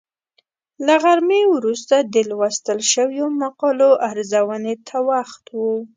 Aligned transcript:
له 0.85 0.95
غرمې 1.03 1.41
وروسته 1.55 1.95
د 2.13 2.15
لوستل 2.29 2.79
شویو 2.91 3.27
مقالو 3.41 3.89
ارزونې 4.09 4.75
ته 4.87 4.97
وخت 5.11 5.43
و. 5.57 5.59